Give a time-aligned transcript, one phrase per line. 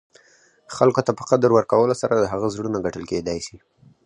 [0.75, 3.57] خلګو ته په قدر ورکولو سره، د هغه زړونه ګټل کېداى سي.